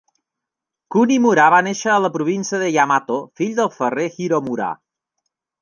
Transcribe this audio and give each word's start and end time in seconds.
Kunimura 0.95 1.43
va 1.55 1.59
néixer 1.67 1.91
a 1.95 1.99
la 2.07 2.11
província 2.17 2.63
de 2.63 2.71
Yamato 2.79 3.21
fill 3.41 3.55
del 3.61 3.73
ferrer 3.79 4.11
Hiromura. 4.17 4.75